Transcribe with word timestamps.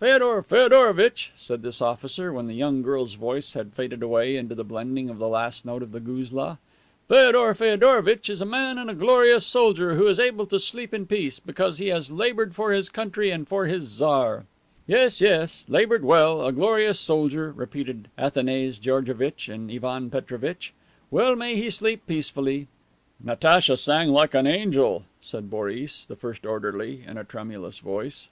"Feodor 0.00 0.42
Feodorovitch," 0.42 1.30
said 1.36 1.62
this 1.62 1.80
officer, 1.80 2.32
when 2.32 2.48
the 2.48 2.56
young 2.56 2.82
girl's 2.82 3.14
voice 3.14 3.52
had 3.52 3.72
faded 3.72 4.02
away 4.02 4.34
into 4.36 4.52
the 4.52 4.64
blending 4.64 5.06
with 5.06 5.18
the 5.20 5.28
last 5.28 5.64
note 5.64 5.80
of 5.80 5.92
the 5.92 6.00
guzla, 6.00 6.58
"Feodor 7.06 7.54
Feodorovitch 7.54 8.28
is 8.28 8.40
a 8.40 8.44
man 8.44 8.78
and 8.78 8.90
a 8.90 8.94
glorious 8.96 9.46
soldier 9.46 9.94
who 9.94 10.08
is 10.08 10.18
able 10.18 10.44
to 10.46 10.58
sleep 10.58 10.92
in 10.92 11.06
peace, 11.06 11.38
because 11.38 11.78
he 11.78 11.86
has 11.86 12.10
labored 12.10 12.52
for 12.52 12.72
his 12.72 12.88
country 12.88 13.30
and 13.30 13.46
for 13.46 13.66
his 13.66 13.84
Czar." 13.86 14.46
"Yes, 14.88 15.20
yes. 15.20 15.64
Labored 15.68 16.04
well! 16.04 16.44
A 16.44 16.50
glorious 16.50 16.98
soldier!" 16.98 17.52
repeated 17.52 18.08
Athanase 18.18 18.80
Georgevitch 18.80 19.48
and 19.48 19.70
Ivan 19.70 20.10
Petrovitch. 20.10 20.74
"Well 21.12 21.36
may 21.36 21.54
he 21.54 21.70
sleep 21.70 22.04
peacefully." 22.08 22.66
"Natacha 23.22 23.76
sang 23.76 24.08
like 24.08 24.34
an 24.34 24.48
angel," 24.48 25.04
said 25.20 25.48
Boris, 25.48 26.04
the 26.04 26.16
first 26.16 26.44
orderly, 26.44 27.02
in 27.06 27.16
a 27.16 27.22
tremulous 27.22 27.78
voice. 27.78 28.26